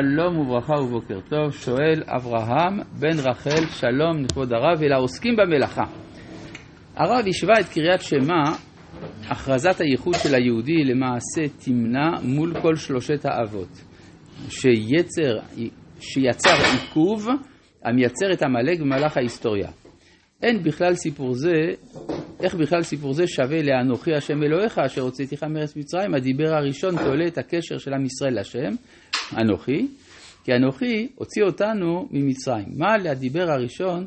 שלום 0.00 0.38
וברכה 0.38 0.74
ובוקר 0.74 1.20
טוב, 1.20 1.50
שואל 1.52 2.02
אברהם 2.06 2.80
בן 3.00 3.18
רחל, 3.18 3.66
שלום 3.66 4.24
לכבוד 4.24 4.52
הרב 4.52 4.78
ולעוסקים 4.80 5.36
במלאכה. 5.36 5.82
הרב 6.96 7.24
השווה 7.28 7.60
את 7.60 7.68
קריאת 7.68 8.02
שמע, 8.02 8.42
הכרזת 9.30 9.80
הייחוד 9.80 10.14
של 10.14 10.34
היהודי 10.34 10.84
למעשה 10.84 11.42
תמנע 11.64 12.10
מול 12.22 12.60
כל 12.62 12.76
שלושת 12.76 13.24
האבות, 13.24 13.68
שיצר, 14.48 15.38
שיצר 16.00 16.56
עיכוב 16.72 17.28
המייצר 17.84 18.32
את 18.32 18.42
עמלק 18.42 18.80
במהלך 18.80 19.16
ההיסטוריה. 19.16 19.68
אין 20.42 20.62
בכלל 20.62 20.94
סיפור 20.94 21.34
זה, 21.34 21.52
איך 22.42 22.54
בכלל 22.54 22.82
סיפור 22.82 23.12
זה 23.12 23.26
שווה 23.26 23.62
לאנוכי 23.62 24.14
השם 24.14 24.42
אלוהיך 24.42 24.78
אשר 24.78 25.00
הוצאתיך 25.00 25.42
מארץ 25.42 25.76
מצרים, 25.76 26.14
הדיבר 26.14 26.54
הראשון 26.54 26.96
תולה 26.96 27.26
את 27.26 27.38
הקשר 27.38 27.78
של 27.78 27.94
עם 27.94 28.04
ישראל 28.04 28.40
לשם, 28.40 28.74
אנוכי, 29.40 29.86
כי 30.44 30.52
אנוכי 30.52 31.08
הוציא 31.14 31.42
אותנו 31.42 32.08
ממצרים. 32.10 32.68
מה 32.76 32.98
לדיבר 32.98 33.50
הראשון 33.50 34.04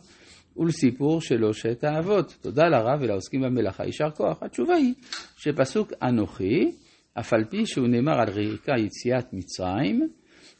ולסיפור 0.58 1.22
שלושת 1.22 1.84
האבות? 1.84 2.36
תודה 2.42 2.64
לרב 2.64 3.02
ולעוסקים 3.02 3.42
במלאכה, 3.42 3.86
יישר 3.86 4.10
כוח. 4.10 4.44
התשובה 4.44 4.76
היא 4.76 4.94
שפסוק 5.38 5.94
אנוכי, 6.04 6.72
אף 7.20 7.34
על 7.34 7.44
פי 7.50 7.66
שהוא 7.66 7.88
נאמר 7.88 8.22
על 8.22 8.30
רקע 8.30 8.74
יציאת 8.78 9.34
מצרים, 9.34 10.10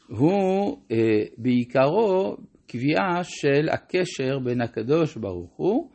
הוא 0.08 0.78
אה, 0.92 0.96
בעיקרו 1.38 2.36
קביעה 2.66 3.24
של 3.24 3.68
הקשר 3.72 4.38
בין 4.44 4.60
הקדוש 4.60 5.16
ברוך 5.16 5.52
הוא 5.56 5.90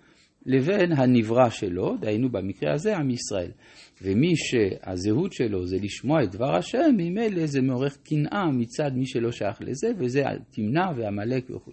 לבין 0.45 0.91
הנברא 0.91 1.49
שלו, 1.49 1.97
דהיינו 1.99 2.29
במקרה 2.29 2.73
הזה 2.73 2.97
עם 2.97 3.09
ישראל. 3.09 3.51
ומי 4.01 4.33
שהזהות 4.35 5.33
שלו 5.33 5.65
זה 5.65 5.77
לשמוע 5.81 6.23
את 6.23 6.31
דבר 6.31 6.55
השם, 6.55 6.95
ממילא 6.97 7.45
זה 7.45 7.61
מעורר 7.61 7.89
קנאה 8.03 8.51
מצד 8.51 8.91
מי 8.95 9.05
שלא 9.05 9.31
שייך 9.31 9.61
לזה, 9.61 9.87
וזה 9.97 10.23
תמנע 10.51 10.85
ועמלק 10.97 11.49
וכו'. 11.49 11.71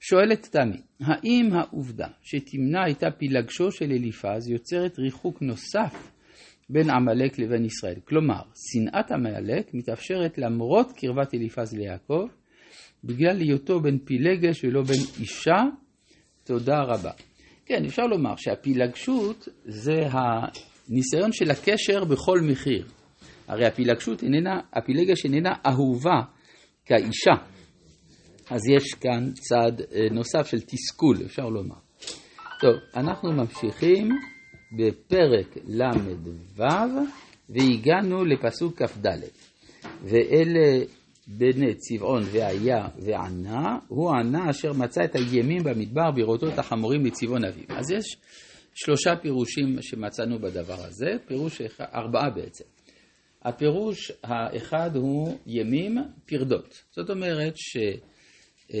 שואלת 0.00 0.48
תמי, 0.52 0.80
האם 1.00 1.52
העובדה 1.52 2.06
שתמנע 2.22 2.84
הייתה 2.84 3.10
פילגשו 3.10 3.70
של 3.70 3.92
אליפז 3.92 4.48
יוצרת 4.48 4.98
ריחוק 4.98 5.42
נוסף 5.42 6.12
בין 6.70 6.90
עמלק 6.90 7.38
לבין 7.38 7.64
ישראל? 7.64 8.00
כלומר, 8.04 8.42
שנאת 8.54 9.12
עמלק 9.12 9.74
מתאפשרת 9.74 10.38
למרות 10.38 10.92
קרבת 10.96 11.34
אליפז 11.34 11.74
ליעקב, 11.74 12.26
בגלל 13.04 13.40
היותו 13.40 13.80
בן 13.80 13.98
פילגש 13.98 14.64
ולא 14.64 14.82
בן 14.82 15.20
אישה? 15.20 15.62
תודה 16.44 16.82
רבה. 16.82 17.10
כן, 17.66 17.84
אפשר 17.84 18.02
לומר 18.02 18.36
שהפילגשות 18.36 19.48
זה 19.64 20.00
הניסיון 20.10 21.32
של 21.32 21.50
הקשר 21.50 22.04
בכל 22.04 22.40
מחיר. 22.40 22.86
הרי 23.48 23.66
הפילגשות 23.66 24.22
איננה, 24.22 24.60
הפילגש 24.72 25.24
איננה 25.24 25.52
אהובה 25.66 26.20
כאישה. 26.84 27.32
אז 28.50 28.60
יש 28.68 28.94
כאן 28.94 29.30
צד 29.32 29.80
אה, 29.80 30.00
נוסף 30.10 30.46
של 30.46 30.60
תסכול, 30.60 31.16
אפשר 31.26 31.48
לומר. 31.48 31.76
טוב, 32.60 32.74
אנחנו 32.96 33.32
ממשיכים 33.32 34.08
בפרק 34.78 35.56
ל"ו 35.66 36.62
והגענו 37.48 38.24
לפסוק 38.24 38.82
כ"ד. 38.82 39.06
ואלה 40.02 40.84
בני 41.28 41.74
צבעון 41.74 42.22
והיה 42.32 42.88
וענה, 42.98 43.78
הוא 43.88 44.10
ענה 44.10 44.50
אשר 44.50 44.72
מצא 44.72 45.04
את 45.04 45.14
הימים 45.14 45.62
במדבר 45.64 46.10
בראותו 46.10 46.48
את 46.48 46.58
החמורים 46.58 47.06
לצבעון 47.06 47.44
אביו. 47.44 47.64
אז 47.68 47.90
יש 47.90 48.16
שלושה 48.74 49.16
פירושים 49.22 49.76
שמצאנו 49.80 50.38
בדבר 50.38 50.84
הזה, 50.84 51.06
פירוש 51.26 51.60
אחד, 51.60 51.84
ארבעה 51.94 52.30
בעצם. 52.30 52.64
הפירוש 53.42 54.12
האחד 54.24 54.96
הוא 54.96 55.38
ימים 55.46 55.98
פרדות. 56.26 56.84
זאת 56.90 57.10
אומרת 57.10 57.54
שהוא 57.56 58.74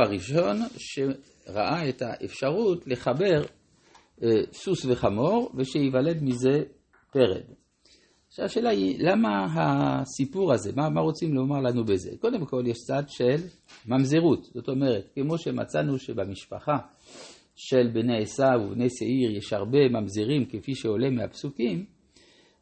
הראשון 0.00 0.56
שראה 0.78 1.88
את 1.88 2.02
האפשרות 2.02 2.86
לחבר 2.86 3.42
אה, 4.22 4.28
סוס 4.52 4.84
וחמור 4.84 5.52
ושייוולד 5.56 6.22
מזה 6.22 6.62
פרד. 7.12 7.59
עכשיו 8.30 8.44
השאלה 8.44 8.70
היא, 8.70 8.96
למה 8.98 9.46
הסיפור 9.54 10.52
הזה, 10.52 10.72
מה, 10.76 10.88
מה 10.88 11.00
רוצים 11.00 11.34
לומר 11.34 11.60
לנו 11.60 11.84
בזה? 11.84 12.10
קודם 12.20 12.44
כל 12.46 12.62
יש 12.66 12.78
צד 12.78 13.02
של 13.08 13.36
ממזרות, 13.86 14.44
זאת 14.54 14.68
אומרת, 14.68 15.10
כמו 15.14 15.38
שמצאנו 15.38 15.98
שבמשפחה 15.98 16.78
של 17.56 17.88
בני 17.92 18.22
עשו 18.22 18.60
ובני 18.64 18.86
שעיר 18.90 19.36
יש 19.36 19.52
הרבה 19.52 19.78
ממזרים 19.88 20.44
כפי 20.44 20.74
שעולה 20.74 21.10
מהפסוקים, 21.10 21.84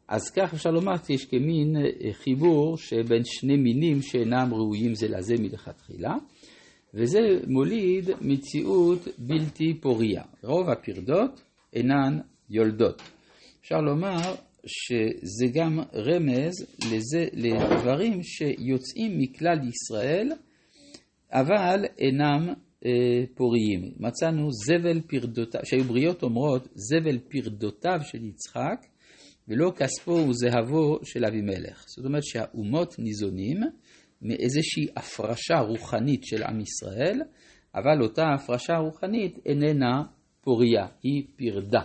אז 0.07 0.31
כך 0.31 0.53
אפשר 0.53 0.69
לומר 0.69 0.93
שיש 1.07 1.25
כמין 1.25 1.75
חיבור 2.11 2.77
שבין 2.77 3.21
שני 3.25 3.57
מינים 3.57 4.01
שאינם 4.01 4.53
ראויים 4.53 4.95
זה 4.95 5.07
לזה 5.07 5.35
מלכתחילה, 5.39 6.15
וזה 6.93 7.19
מוליד 7.47 8.09
מציאות 8.21 9.07
בלתי 9.17 9.73
פוריה. 9.81 10.23
רוב 10.43 10.69
הפרדות 10.69 11.41
אינן 11.73 12.19
יולדות. 12.49 13.01
אפשר 13.61 13.77
לומר 13.81 14.35
שזה 14.65 15.47
גם 15.53 15.79
רמז 15.93 16.65
לזה, 16.91 17.25
לדברים 17.33 18.23
שיוצאים 18.23 19.19
מכלל 19.19 19.57
ישראל, 19.67 20.31
אבל 21.31 21.85
אינם 21.99 22.53
אה, 22.85 23.25
פוריים. 23.35 23.93
מצאנו 23.97 24.51
זבל 24.51 25.01
פרדותיו, 25.01 25.61
שהיו 25.63 25.83
בריות 25.83 26.23
אומרות, 26.23 26.67
זבל 26.75 27.19
פרדותיו 27.19 27.99
של 28.03 28.25
יצחק, 28.25 28.85
ולא 29.47 29.71
כספו 29.77 30.11
וזהבו 30.11 30.99
של 31.03 31.25
אבימלך. 31.25 31.85
זאת 31.87 32.05
אומרת 32.05 32.23
שהאומות 32.23 32.99
ניזונים 32.99 33.59
מאיזושהי 34.21 34.87
הפרשה 34.97 35.59
רוחנית 35.59 36.23
של 36.23 36.43
עם 36.43 36.59
ישראל, 36.59 37.21
אבל 37.75 38.01
אותה 38.01 38.23
הפרשה 38.35 38.73
רוחנית 38.77 39.37
איננה 39.45 40.03
פוריה, 40.41 40.87
היא 41.03 41.23
פרדה. 41.35 41.81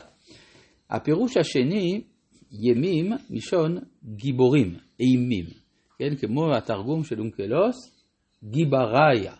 הפירוש 0.91 1.36
השני 1.36 2.04
ימים 2.60 3.12
מלשון 3.31 3.78
גיבורים, 4.04 4.75
אימים, 5.00 5.44
כן, 5.98 6.16
כמו 6.16 6.54
התרגום 6.56 7.04
של 7.04 7.20
אונקלוס, 7.20 7.76
גיבראיה, 8.44 9.34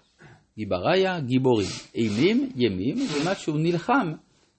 גיבראיה, 0.57 1.21
גיבורים, 1.21 1.69
אימים, 1.95 2.49
ימים, 2.57 2.97
מה 3.25 3.35
שהוא 3.35 3.59
נלחם 3.59 4.13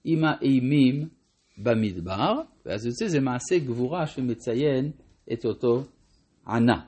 עם 0.04 0.26
האימים 0.26 1.08
במדבר, 1.58 2.34
ואז 2.66 2.86
יוצא 2.86 3.08
זה 3.08 3.20
מעשה 3.20 3.60
גבורה 3.60 4.08
שמציין 4.08 4.92
את 5.34 5.46
אותו 5.46 5.84
ענה. 6.48 6.82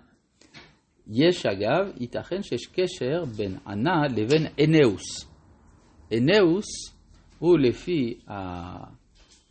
יש 1.13 1.45
אגב, 1.45 1.91
ייתכן 1.99 2.43
שיש 2.43 2.65
קשר 2.67 3.25
בין 3.37 3.57
ענה 3.67 4.01
לבין 4.15 4.45
אנאוס. 4.63 5.27
אנאוס 6.13 6.65
הוא 7.39 7.59
לפי 7.59 8.19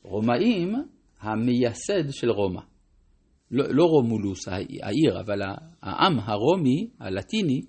הרומאים 0.04 0.74
המייסד 1.26 2.10
של 2.10 2.30
רומא. 2.30 2.60
לא, 3.50 3.64
לא 3.68 3.84
רומולוס 3.84 4.48
העיר, 4.82 5.20
אבל 5.20 5.42
העם 5.82 6.18
הרומי, 6.18 6.90
הלטיני, 7.00 7.60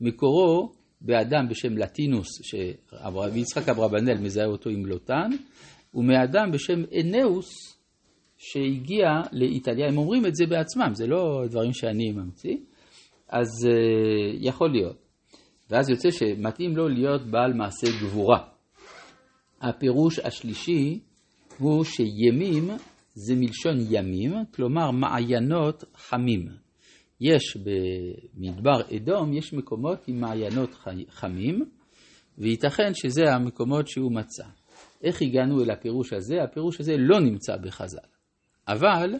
מקורו 0.00 0.72
באדם 1.00 1.48
בשם 1.48 1.78
לטינוס, 1.78 2.28
שיצחק 2.42 3.68
אברבנאל 3.68 4.18
מזהה 4.18 4.46
אותו 4.46 4.70
עם 4.70 4.86
לוטן, 4.86 5.30
ומאדם 5.94 6.50
בשם 6.52 6.82
אנאוס, 7.00 7.50
שהגיע 8.38 9.08
לאיטליה. 9.32 9.88
הם 9.88 9.98
אומרים 9.98 10.26
את 10.26 10.34
זה 10.34 10.46
בעצמם, 10.46 10.90
זה 10.92 11.06
לא 11.06 11.42
דברים 11.50 11.72
שאני 11.72 12.12
ממציא, 12.12 12.56
אז 13.28 13.48
uh, 13.64 13.68
יכול 14.40 14.70
להיות. 14.70 14.96
ואז 15.70 15.90
יוצא 15.90 16.10
שמתאים 16.10 16.76
לו 16.76 16.88
להיות 16.88 17.30
בעל 17.30 17.52
מעשה 17.52 17.86
גבורה. 18.02 18.38
הפירוש 19.60 20.18
השלישי 20.18 21.00
הוא 21.58 21.84
שימים 21.84 22.70
זה 23.14 23.34
מלשון 23.36 23.76
ימים, 23.90 24.32
כלומר 24.54 24.90
מעיינות 24.90 25.84
חמים. 25.94 26.48
יש 27.20 27.56
במדבר 27.56 28.80
אדום, 28.96 29.32
יש 29.32 29.52
מקומות 29.52 30.08
עם 30.08 30.20
מעיינות 30.20 30.70
חמים, 31.08 31.64
וייתכן 32.38 32.94
שזה 32.94 33.34
המקומות 33.34 33.88
שהוא 33.88 34.12
מצא. 34.12 34.44
איך 35.04 35.22
הגענו 35.22 35.62
אל 35.62 35.70
הפירוש 35.70 36.12
הזה? 36.12 36.42
הפירוש 36.42 36.80
הזה 36.80 36.92
לא 36.98 37.20
נמצא 37.20 37.56
בחז"ל, 37.56 37.98
אבל 38.68 39.14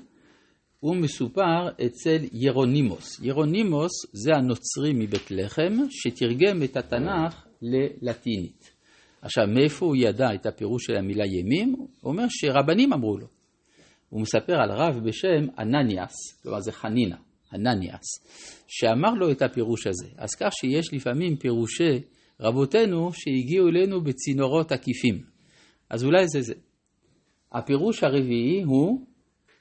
הוא 0.81 0.97
מסופר 0.97 1.69
אצל 1.87 2.17
ירונימוס. 2.33 3.21
ירונימוס 3.23 3.91
זה 4.13 4.31
הנוצרי 4.35 4.93
מבית 4.95 5.31
לחם, 5.31 5.73
שתרגם 5.91 6.63
את 6.63 6.77
התנ"ך 6.77 7.47
ללטינית. 7.63 8.71
עכשיו, 9.23 9.45
מאיפה 9.47 9.87
הוא 9.87 9.97
ידע 9.97 10.35
את 10.35 10.47
הפירוש 10.47 10.87
של 10.87 10.97
המילה 10.97 11.25
ימים? 11.27 11.75
הוא 11.79 12.13
אומר 12.13 12.25
שרבנים 12.29 12.93
אמרו 12.93 13.19
לו. 13.19 13.40
הוא 14.11 14.23
מספר 14.23 14.53
על 14.53 14.71
רב 14.71 15.01
בשם 15.05 15.47
אנניאס, 15.59 16.43
כלומר 16.43 16.61
זה 16.61 16.73
חנינה, 16.73 17.17
אנניאס, 17.55 18.07
שאמר 18.69 19.11
לו 19.11 19.31
את 19.31 19.43
הפירוש 19.43 19.87
הזה. 19.87 20.09
אז 20.17 20.31
כך 20.41 20.51
שיש 20.61 20.93
לפעמים 20.93 21.37
פירושי 21.37 22.01
רבותינו 22.41 23.13
שהגיעו 23.13 23.69
אלינו 23.69 24.01
בצינורות 24.01 24.73
עקיפים. 24.73 25.23
אז 25.91 26.05
אולי 26.05 26.29
זה 26.29 26.41
זה. 26.41 26.55
הפירוש 27.53 28.05
הרביעי 28.05 28.63
הוא 28.63 29.07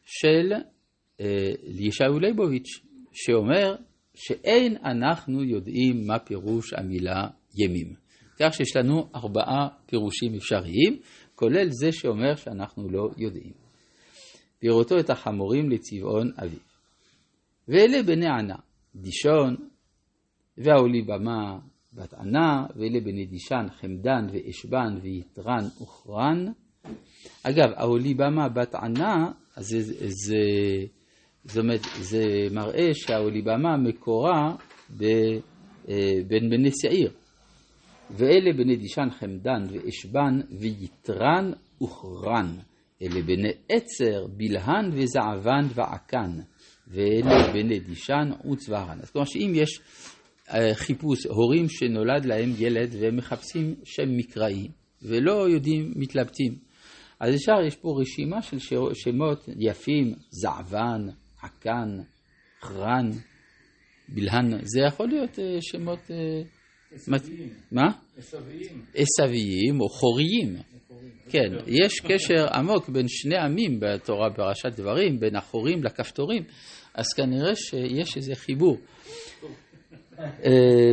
של 0.06 0.54
אה, 1.22 1.52
ישעיהו 1.80 2.20
ליבוביץ', 2.20 2.80
שאומר 3.14 3.76
שאין 4.16 4.78
אנחנו 4.86 5.44
יודעים 5.44 6.08
מה 6.08 6.20
פירוש 6.20 6.74
המילה 6.74 7.28
ימים. 7.56 7.94
כך 8.40 8.54
שיש 8.54 8.76
לנו 8.76 9.10
ארבעה 9.16 9.68
פירושים 9.86 10.36
אפשריים, 10.36 11.00
כולל 11.36 11.68
זה 11.70 11.92
שאומר 11.92 12.36
שאנחנו 12.36 12.90
לא 12.90 13.10
יודעים. 13.18 13.69
בראותו 14.64 15.00
את 15.00 15.10
החמורים 15.10 15.70
לצבעון 15.70 16.32
אביו. 16.38 16.60
ואלה 17.68 18.04
בני 18.04 18.28
ענה, 18.28 18.56
דישון, 18.96 19.56
והעולי 20.58 21.02
במה 21.02 21.60
בת 21.94 22.14
ענה, 22.14 22.66
ואלה 22.76 23.00
בני 23.00 23.26
דישן, 23.26 23.66
חמדן 23.82 24.28
ואשבן 24.32 24.98
ויתרן 25.02 25.66
וכרן. 25.82 26.46
אגב, 27.44 27.70
העולי 27.76 28.14
במה 28.14 28.50
בת 28.50 28.76
ענה, 28.76 29.32
זה, 29.58 29.82
זה, 29.82 30.36
זה, 31.44 31.60
אומרת, 31.60 31.82
זה 32.02 32.24
מראה 32.52 32.94
שהעולי 32.94 33.42
במה 33.42 33.78
מקורה 33.78 34.56
ב, 34.98 35.04
אה, 35.90 36.20
בין 36.28 36.50
בני 36.50 36.70
שעיר. 36.82 37.12
ואלה 38.10 38.54
בני 38.54 38.76
דישן 38.76 39.08
חמדן 39.20 39.64
ואשבן 39.72 40.42
ויתרן 40.60 41.52
וכרן. 41.84 42.69
אלה 43.02 43.22
בני 43.22 43.52
עצר, 43.70 44.28
בלהן 44.28 44.90
וזעבן 44.94 45.68
ועקן. 45.76 46.40
ואלה 46.90 47.54
בני 47.54 47.80
דישן 47.80 48.30
וצווארן. 48.52 49.00
אז 49.02 49.12
כלומר 49.12 49.26
שאם 49.26 49.52
יש 49.56 49.80
אה, 50.54 50.76
חיפוש 50.76 51.26
הורים 51.26 51.70
שנולד 51.70 52.26
להם 52.26 52.54
ילד 52.58 52.96
והם 53.00 53.16
מחפשים 53.16 53.76
שם 53.84 54.18
מקראי 54.18 54.68
ולא 55.02 55.50
יודעים, 55.50 55.94
מתלבטים. 55.96 56.56
אז 57.20 57.34
ישר 57.34 57.62
יש 57.68 57.76
פה 57.76 57.90
רשימה 58.02 58.42
של 58.42 58.60
שמות 58.94 59.50
יפים, 59.60 60.14
זעבן, 60.30 61.08
עקן, 61.42 61.90
חרן, 62.62 63.10
בלהן, 64.10 64.52
זה 64.64 64.82
יכול 64.88 65.08
להיות 65.08 65.40
אה, 65.40 65.58
שמות... 65.62 66.12
מה? 67.72 67.88
עשוויים. 68.96 69.82
או 69.82 69.90
חוריים. 69.90 70.56
כן, 71.30 71.50
יש 71.68 72.00
קשר 72.00 72.48
עמוק 72.54 72.90
בין 72.90 73.06
שני 73.08 73.38
עמים 73.38 73.80
בתורה 73.80 74.34
פרשת 74.34 74.72
דברים, 74.76 75.20
בין 75.20 75.36
החורים 75.36 75.84
לכפתורים, 75.84 76.44
אז 76.94 77.14
כנראה 77.14 77.56
שיש 77.56 78.18
איזה 78.18 78.36
חיבור. 78.36 78.78
אה, 80.20 80.92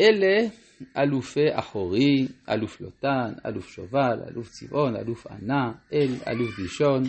אלה 0.00 0.48
אלופי 0.96 1.48
אחורי, 1.52 2.28
אלוף 2.50 2.80
לוטן, 2.80 3.32
אלוף 3.46 3.68
שובל, 3.68 4.18
אלוף 4.30 4.48
צבעון, 4.48 4.96
אלוף 4.96 5.26
ענה, 5.26 5.72
אל, 5.92 6.14
אלוף 6.28 6.56
דישון, 6.56 7.02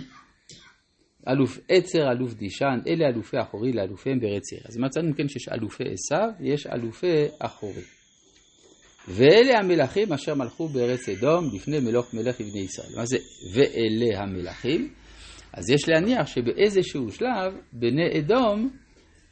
אלוף 1.28 1.60
עצר, 1.70 2.12
אלוף 2.12 2.34
דישן, 2.34 2.80
אלה 2.88 3.08
אלופי 3.08 3.42
אחורי 3.42 3.74
לאלופיהם 3.74 4.20
בארץ 4.20 4.52
עיר. 4.52 4.62
אז 4.66 4.78
מצאנו 4.78 5.16
כן 5.16 5.28
שיש 5.28 5.50
אלופי 5.50 5.84
עשיו, 5.84 6.30
יש 6.40 6.68
אלופי 6.68 7.26
אחורי. 7.40 7.99
ואלה 9.10 9.60
המלכים 9.60 10.14
אשר 10.14 10.36
מלכו 10.36 10.68
בארץ 10.68 11.10
אדום 11.10 11.50
לפני 11.56 11.80
מלוך 11.80 12.14
מלך 12.14 12.42
לבני 12.42 12.60
ישראל. 12.60 12.90
מה 12.98 13.06
זה 13.06 13.18
ואלה 13.54 14.20
המלכים? 14.20 14.94
אז 15.54 15.70
יש 15.70 15.90
להניח 15.90 16.28
שבאיזשהו 16.28 17.12
שלב 17.12 17.54
בני 17.74 18.20
אדום 18.20 18.70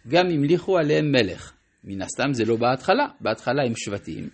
גם 0.07 0.25
המליכו 0.33 0.77
עליהם 0.77 1.11
מלך. 1.11 1.53
מן 1.83 2.01
הסתם 2.01 2.33
זה 2.33 2.45
לא 2.45 2.55
בהתחלה, 2.55 3.07
בהתחלה 3.21 3.63
הם 3.65 3.73
שבטים, 3.75 4.29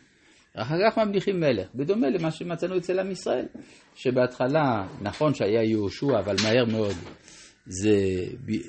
אחר 0.55 0.75
כך 0.85 0.97
ממליכים 0.97 1.39
מלך, 1.39 1.67
בדומה 1.75 2.09
למה 2.09 2.31
שמצאנו 2.31 2.77
אצל 2.77 2.99
עם 2.99 3.11
ישראל, 3.11 3.45
שבהתחלה 3.95 4.87
נכון 5.01 5.33
שהיה 5.33 5.63
יהושע, 5.63 6.19
אבל 6.19 6.35
מהר 6.43 6.65
מאוד 6.65 6.95
זה, 7.65 7.95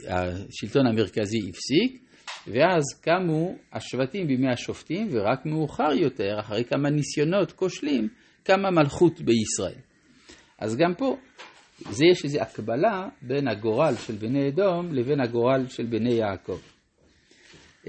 השלטון 0.09 0.87
המרכזי 0.87 1.39
הפסיק, 1.39 2.04
ואז 2.47 2.83
קמו 3.01 3.55
השבטים 3.73 4.27
בימי 4.27 4.53
השופטים, 4.53 5.09
ורק 5.13 5.47
מאוחר 5.47 5.93
יותר, 5.93 6.41
אחרי 6.41 6.65
כמה 6.65 6.91
ניסיונות 6.91 7.53
כושלים, 7.53 8.09
קמה 8.43 8.71
מלכות 8.71 9.21
בישראל. 9.21 9.81
אז 10.59 10.77
גם 10.77 10.95
פה, 10.95 11.17
זה 11.79 12.05
יש 12.11 12.25
איזו 12.25 12.41
הקבלה 12.41 13.09
בין 13.23 13.49
הגורל 13.49 13.95
של 14.07 14.15
בני 14.15 14.49
אדום 14.49 14.93
לבין 14.93 15.21
הגורל 15.21 15.69
של 15.69 15.87
בני 15.87 16.15
יעקב. 16.15 16.59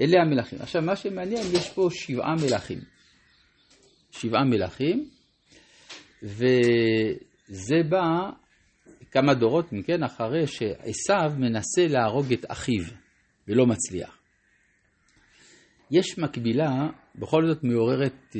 אלה 0.00 0.22
המלכים. 0.22 0.58
עכשיו, 0.62 0.82
מה 0.82 0.96
שמעניין, 0.96 1.42
יש 1.52 1.70
פה 1.70 1.88
שבעה 1.90 2.34
מלכים. 2.34 2.78
שבעה 4.10 4.44
מלכים, 4.44 5.08
וזה 6.22 7.76
בא 7.88 8.30
כמה 9.10 9.34
דורות 9.34 9.72
מכן 9.72 10.02
אחרי 10.02 10.46
שעשו 10.46 11.36
מנסה 11.38 11.86
להרוג 11.86 12.32
את 12.32 12.44
אחיו 12.48 12.84
ולא 13.48 13.66
מצליח. 13.66 14.15
יש 15.90 16.18
מקבילה, 16.18 16.88
בכל 17.14 17.46
זאת 17.46 17.64
מעוררת 17.64 18.36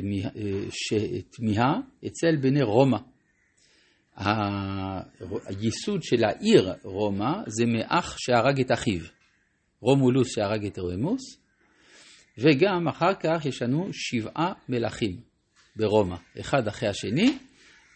תמיהה, 1.30 1.74
אצל 2.06 2.36
בני 2.40 2.62
רומא. 2.62 2.98
הייסוד 5.46 6.02
של 6.02 6.24
העיר 6.24 6.72
רומא 6.82 7.32
זה 7.46 7.64
מאח 7.66 8.16
שהרג 8.18 8.60
את 8.60 8.72
אחיו. 8.72 9.00
רומולוס 9.80 10.34
שהרג 10.34 10.66
את 10.66 10.78
רמוס, 10.78 11.22
וגם 12.38 12.88
אחר 12.88 13.14
כך 13.14 13.46
יש 13.46 13.62
לנו 13.62 13.88
שבעה 13.92 14.52
מלכים 14.68 15.20
ברומא, 15.76 16.16
אחד 16.40 16.68
אחרי 16.68 16.88
השני, 16.88 17.38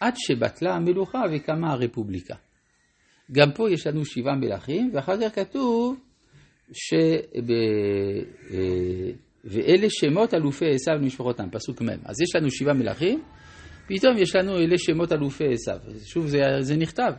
עד 0.00 0.14
שבטלה 0.16 0.74
המלוכה 0.74 1.18
וקמה 1.32 1.72
הרפובליקה. 1.72 2.34
גם 3.32 3.52
פה 3.54 3.70
יש 3.70 3.86
לנו 3.86 4.04
שבעה 4.04 4.34
מלכים, 4.34 4.90
ואחר 4.94 5.20
כך 5.20 5.34
כתוב 5.34 6.00
שב... 6.72 7.40
ואלה 9.44 9.86
שמות 9.90 10.34
אלופי 10.34 10.64
עשיו 10.74 10.94
למשפחותם, 10.94 11.50
פסוק 11.52 11.82
מ'. 11.82 11.88
אז 12.04 12.20
יש 12.20 12.36
לנו 12.36 12.50
שבעה 12.50 12.74
מלכים, 12.74 13.22
פתאום 13.88 14.18
יש 14.18 14.36
לנו 14.36 14.56
אלה 14.56 14.78
שמות 14.78 15.12
אלופי 15.12 15.44
עשיו. 15.52 15.76
שוב, 16.04 16.26
זה, 16.26 16.38
זה 16.60 16.76
נכתב. 16.76 17.12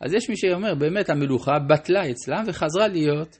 אז 0.00 0.14
יש 0.14 0.30
מי 0.30 0.36
שאומר, 0.36 0.74
באמת 0.74 1.10
המלוכה 1.10 1.52
בטלה 1.68 2.10
אצלם 2.10 2.44
וחזרה 2.46 2.88
להיות 2.88 3.38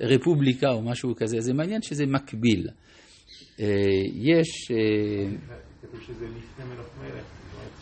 רפובליקה 0.00 0.68
או 0.70 0.82
משהו 0.82 1.14
כזה. 1.16 1.40
זה 1.40 1.54
מעניין 1.54 1.82
שזה 1.82 2.06
מקביל. 2.06 2.68
אה, 3.60 3.66
יש... 4.14 4.70
אה. 4.70 5.30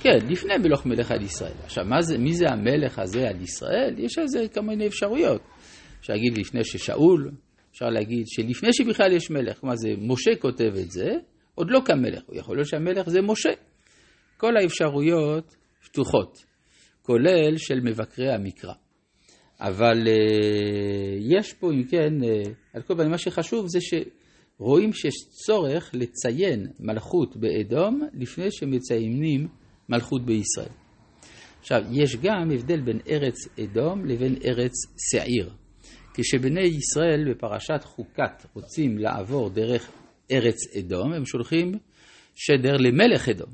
כן, 0.00 0.26
לפני 0.28 0.56
מלוך 0.58 0.86
מלך 0.86 1.10
על 1.10 1.22
ישראל. 1.22 1.52
עכשיו, 1.64 1.84
זה, 2.00 2.18
מי 2.18 2.32
זה 2.32 2.44
המלך 2.48 2.98
הזה 2.98 3.28
על 3.28 3.42
ישראל? 3.42 3.94
יש 3.98 4.18
על 4.18 4.28
זה 4.28 4.46
כל 4.54 4.60
מיני 4.60 4.86
אפשרויות. 4.86 5.40
אפשר 6.00 6.12
להגיד 6.12 6.38
לפני 6.38 6.64
ששאול, 6.64 7.30
אפשר 7.76 7.90
להגיד 7.90 8.26
שלפני 8.26 8.72
שבכלל 8.72 9.12
יש 9.12 9.30
מלך, 9.30 9.60
כלומר 9.60 9.76
זה 9.76 9.88
משה 9.98 10.30
כותב 10.40 10.72
את 10.82 10.90
זה, 10.90 11.10
עוד 11.54 11.70
לא 11.70 11.80
קם 11.84 11.98
מלך, 11.98 12.22
יכול 12.32 12.56
להיות 12.56 12.68
שהמלך 12.68 13.08
זה 13.08 13.22
משה. 13.22 13.50
כל 14.36 14.56
האפשרויות 14.56 15.56
פתוחות, 15.84 16.44
כולל 17.02 17.56
של 17.56 17.80
מבקרי 17.80 18.32
המקרא. 18.32 18.72
אבל 19.60 19.98
uh, 20.06 21.36
יש 21.36 21.52
פה, 21.52 21.72
אם 21.72 21.84
כן, 21.84 22.14
uh, 22.20 22.48
על 22.74 22.82
כל 22.82 22.94
פנים, 22.94 23.10
מה 23.10 23.18
שחשוב 23.18 23.66
זה 23.68 23.78
שרואים 23.80 24.92
שיש 24.92 25.14
צורך 25.46 25.90
לציין 25.94 26.66
מלכות 26.80 27.36
באדום 27.36 28.00
לפני 28.14 28.50
שמציינים 28.50 29.48
מלכות 29.88 30.26
בישראל. 30.26 30.74
עכשיו, 31.60 31.82
יש 31.92 32.16
גם 32.16 32.50
הבדל 32.54 32.80
בין 32.80 32.98
ארץ 33.08 33.36
אדום 33.60 34.04
לבין 34.04 34.36
ארץ 34.44 34.72
שעיר. 35.10 35.50
כשבני 36.16 36.60
ישראל 36.60 37.30
בפרשת 37.30 37.84
חוקת 37.84 38.46
רוצים 38.54 38.98
לעבור 38.98 39.50
דרך 39.50 39.90
ארץ 40.32 40.76
אדום, 40.78 41.12
הם 41.12 41.26
שולחים 41.26 41.72
שדר 42.34 42.76
למלך 42.76 43.28
אדום, 43.28 43.50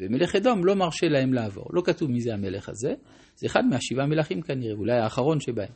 ומלך 0.00 0.36
אדום 0.36 0.64
לא 0.64 0.74
מרשה 0.74 1.06
להם 1.08 1.32
לעבור. 1.32 1.66
לא 1.72 1.82
כתוב 1.84 2.10
מי 2.10 2.20
זה 2.20 2.34
המלך 2.34 2.68
הזה, 2.68 2.94
זה 3.36 3.46
אחד 3.46 3.60
מהשבעה 3.70 4.06
מלכים 4.06 4.42
כנראה, 4.42 4.72
אולי 4.72 4.98
האחרון 4.98 5.40
שבהם. 5.40 5.72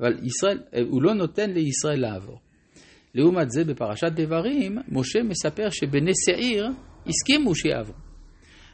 אבל 0.00 0.12
ישראל, 0.24 0.58
הוא 0.88 1.02
לא 1.02 1.14
נותן 1.14 1.50
לישראל 1.50 2.00
לעבור. 2.00 2.40
לעומת 3.14 3.50
זה, 3.50 3.64
בפרשת 3.64 4.12
דברים, 4.14 4.78
משה 4.88 5.22
מספר 5.22 5.70
שבני 5.70 6.12
שעיר 6.26 6.68
הסכימו 7.06 7.54
שיעברו. 7.54 7.94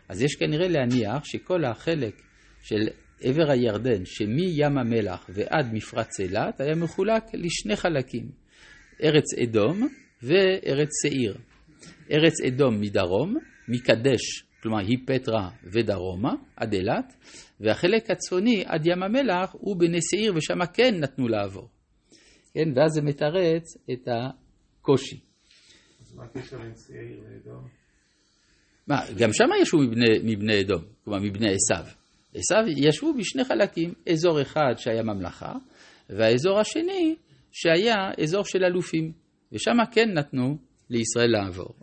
אז 0.09 0.23
יש 0.23 0.35
כנראה 0.35 0.68
להניח 0.68 1.25
שכל 1.25 1.64
החלק 1.64 2.23
של 2.62 2.88
עבר 3.21 3.50
הירדן, 3.50 4.04
שמים 4.04 4.78
המלח 4.78 5.30
ועד 5.35 5.66
מפרץ 5.73 6.21
אילת, 6.21 6.61
היה 6.61 6.75
מחולק 6.75 7.25
לשני 7.35 7.76
חלקים, 7.76 8.30
ארץ 9.02 9.25
אדום 9.42 9.88
וארץ 10.23 10.88
שעיר. 11.02 11.37
ארץ 12.11 12.40
אדום 12.47 12.80
מדרום, 12.80 13.35
מקדש, 13.68 14.44
כלומר 14.62 14.78
היא 14.78 14.99
פטרה 15.06 15.50
ודרומה, 15.62 16.33
עד 16.56 16.73
אילת, 16.73 17.14
והחלק 17.61 18.11
הצפוני 18.11 18.64
עד 18.66 18.87
ים 18.87 19.02
המלח 19.02 19.50
הוא 19.52 19.76
בני 19.78 19.99
שעיר, 20.02 20.35
ושם 20.37 20.66
כן 20.75 20.94
נתנו 21.00 21.28
לעבור. 21.28 21.68
כן, 22.54 22.68
ואז 22.76 22.92
זה 22.92 23.02
מתרץ 23.02 23.76
את 23.92 24.09
הקושי. 24.09 25.21
אז 26.00 26.14
מה 26.14 26.25
הקשר 26.25 26.59
בין 26.59 26.73
שעיר 26.87 27.21
לאדום? 27.21 27.68
מה, 28.87 29.00
גם 29.18 29.33
שם 29.33 29.44
ישבו 29.62 29.78
מבני, 29.78 30.18
מבני 30.25 30.61
אדום, 30.61 30.83
כלומר 31.04 31.18
מבני 31.21 31.49
עשיו. 31.54 32.03
עשיו 32.34 32.64
ישבו 32.76 33.14
בשני 33.14 33.44
חלקים, 33.44 33.94
אזור 34.12 34.42
אחד 34.42 34.74
שהיה 34.76 35.02
ממלכה, 35.02 35.52
והאזור 36.10 36.60
השני 36.60 37.16
שהיה 37.52 37.94
אזור 38.22 38.44
של 38.44 38.64
אלופים. 38.64 39.12
ושם 39.52 39.76
כן 39.92 40.08
נתנו 40.14 40.58
לישראל 40.90 41.30
לעבור. 41.30 41.74